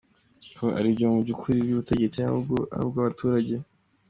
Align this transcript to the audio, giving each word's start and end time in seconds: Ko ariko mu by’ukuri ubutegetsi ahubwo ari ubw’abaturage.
Ko 0.57 0.65
ariko 0.79 1.01
mu 1.11 1.19
by’ukuri 1.23 1.59
ubutegetsi 1.73 2.19
ahubwo 2.27 2.55
ari 2.73 2.83
ubw’abaturage. 2.87 3.55